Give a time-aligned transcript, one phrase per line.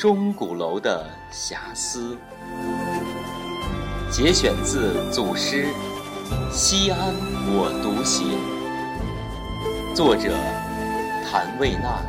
[0.00, 2.16] 钟鼓楼的遐思，
[4.10, 5.66] 节选自祖诗
[6.50, 6.98] 《西安
[7.48, 8.28] 我独行》，
[9.94, 10.32] 作者
[11.30, 12.00] 谭卫娜。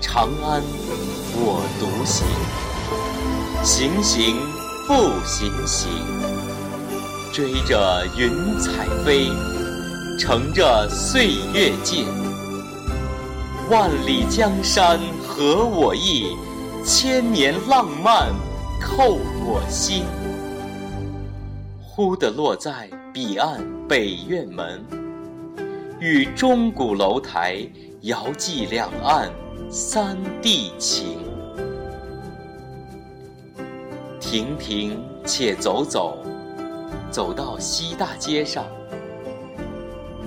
[0.00, 0.62] 长安
[1.34, 2.24] 我独行，
[3.64, 4.36] 行行
[4.86, 5.90] 复行行，
[7.32, 9.26] 追着云彩飞，
[10.20, 12.25] 乘着岁月尽。
[13.68, 16.36] 万里江山合我意，
[16.84, 18.32] 千年浪漫
[18.80, 20.04] 扣我心。
[21.82, 24.80] 忽地落在彼岸北院门，
[25.98, 27.68] 与钟鼓楼台
[28.02, 29.28] 遥寄两岸。
[29.68, 31.18] 三地情，
[34.20, 36.18] 停停且走走，
[37.10, 38.64] 走到西大街上，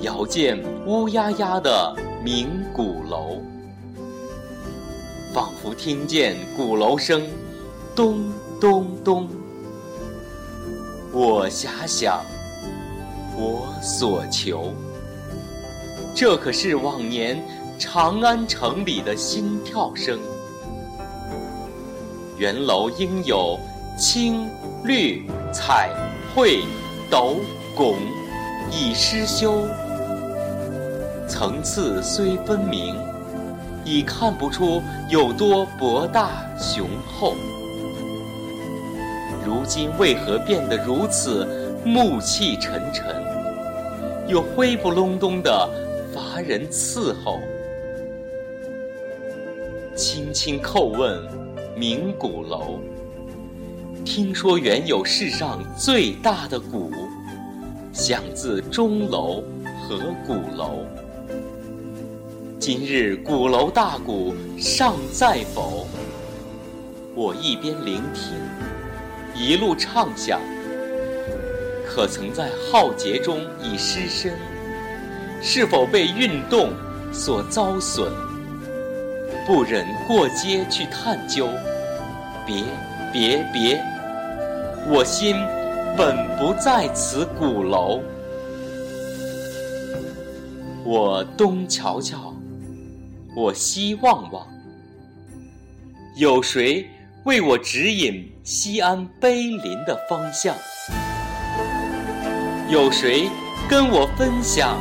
[0.02, 3.42] 遥见乌压压的鸣鼓楼，
[5.34, 7.24] 仿佛听见鼓楼声，
[7.96, 9.30] 咚咚咚。
[11.12, 12.22] 我遐想，
[13.38, 14.74] 我所求，
[16.16, 17.42] 这可是往年。
[17.82, 20.20] 长安城里的心跳声，
[22.38, 23.58] 圆楼应有
[23.98, 24.50] 青
[24.84, 25.90] 绿彩
[26.36, 26.66] 绘
[27.10, 27.38] 斗
[27.78, 27.96] 拱，
[28.70, 29.66] 已失修。
[31.30, 32.96] 层次虽分明，
[33.86, 37.36] 已看不出有多博大雄厚。
[39.46, 41.48] 如今为何变得如此
[41.86, 43.16] 暮气沉沉，
[44.28, 45.70] 又灰不隆咚的
[46.12, 47.40] 乏人伺候？
[49.96, 51.22] 轻轻叩问
[51.78, 52.80] 鸣鼓楼，
[54.04, 56.92] 听说原有世上最大的鼓，
[57.94, 59.44] 响自钟楼
[59.78, 60.86] 和鼓楼。
[62.72, 65.88] 今日鼓楼大鼓尚在否？
[67.16, 68.38] 我一边聆听，
[69.34, 70.40] 一路畅想。
[71.84, 74.34] 可曾在浩劫中已失身？
[75.42, 76.70] 是否被运动
[77.12, 78.12] 所遭损？
[79.48, 81.48] 不忍过街去探究，
[82.46, 82.64] 别
[83.12, 83.84] 别别！
[84.92, 85.36] 我心
[85.98, 88.04] 本不在此鼓楼。
[90.86, 92.29] 我东瞧瞧，
[93.36, 94.48] 我西望望，
[96.16, 96.90] 有谁
[97.26, 100.56] 为我指引西安碑林的方向？
[102.68, 103.30] 有谁
[103.70, 104.80] 跟我分享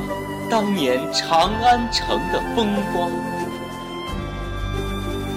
[0.48, 3.10] 当年长安城的风光？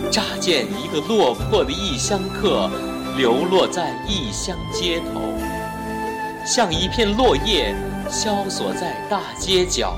[0.10, 2.70] 乍见一个落魄的异乡客，
[3.18, 5.34] 流落在异乡街头，
[6.46, 7.76] 像一片落叶
[8.10, 9.98] 萧索在大街角，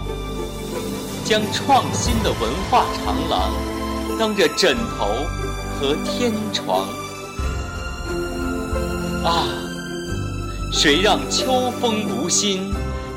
[1.23, 3.53] 将创新的文化长廊
[4.19, 5.07] 当着枕头
[5.79, 6.87] 和天床。
[9.23, 9.47] 啊，
[10.71, 12.73] 谁让秋风无心，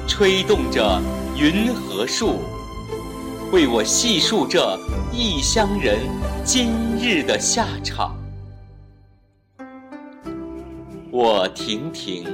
[0.07, 1.01] 吹动着
[1.37, 2.41] 云和树，
[3.51, 4.79] 为我细数这
[5.13, 5.99] 异乡人。
[6.45, 8.15] 今日的下场，
[11.11, 12.25] 我停停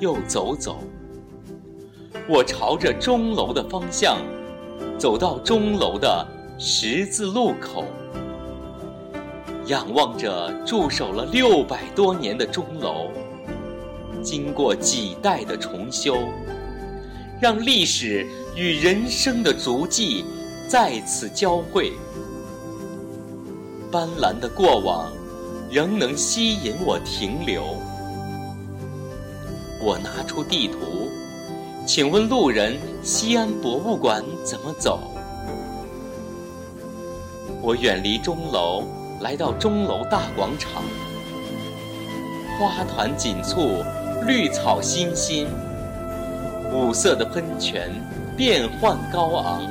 [0.00, 0.78] 又走走，
[2.26, 4.16] 我朝着钟楼的方向
[4.98, 6.26] 走到钟楼的
[6.58, 7.84] 十字路口，
[9.66, 13.10] 仰望着驻守了六百多年的钟楼，
[14.22, 16.16] 经过几代的重修，
[17.40, 20.24] 让历史与人生的足迹
[20.68, 21.92] 再次交汇。
[23.90, 25.10] 斑斓的过往，
[25.70, 27.62] 仍能吸引我停留。
[29.80, 30.78] 我拿出地图，
[31.88, 35.00] 请问路人：西安博物馆怎么走？
[37.62, 38.84] 我远离钟楼，
[39.22, 40.82] 来到钟楼大广场。
[42.58, 43.82] 花团锦簇，
[44.26, 45.48] 绿草新新，
[46.70, 47.90] 五色的喷泉
[48.36, 49.62] 变幻高昂。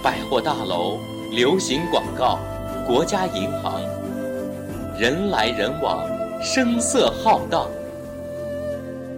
[0.00, 1.00] 百货大楼。
[1.32, 2.38] 流行广告，
[2.86, 3.82] 国家银行，
[4.96, 6.06] 人来人往，
[6.40, 7.68] 声色浩荡。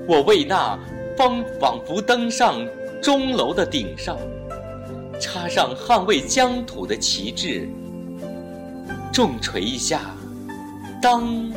[0.06, 0.76] 我为那
[1.18, 2.64] 方仿佛登上
[3.02, 4.16] 钟楼的顶上，
[5.20, 7.68] 插上捍卫疆土的旗帜，
[9.12, 10.00] 重锤一下，
[11.02, 11.50] 当，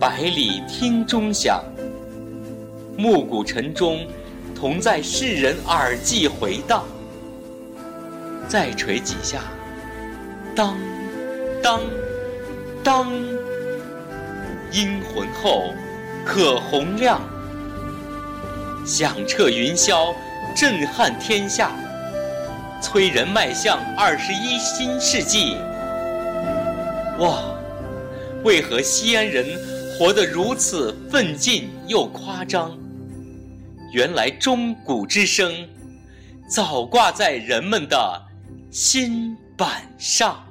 [0.00, 1.62] 百里听钟响，
[2.98, 4.04] 暮鼓晨钟，
[4.56, 6.82] 同在世人耳际回荡。
[8.48, 9.38] 再锤几下，
[10.56, 10.76] 当，
[11.62, 11.80] 当，
[12.82, 13.08] 当，
[14.72, 15.72] 阴魂后
[16.24, 17.20] 可洪亮，
[18.90, 20.12] 响彻云霄，
[20.52, 21.70] 震撼天下。
[22.82, 25.56] 催人迈向二十一新世纪。
[27.20, 27.54] 哇，
[28.42, 29.46] 为何西安人
[29.96, 32.76] 活得如此奋进又夸张？
[33.92, 35.54] 原来钟鼓之声
[36.48, 38.22] 早挂在人们的
[38.72, 40.44] 心板上。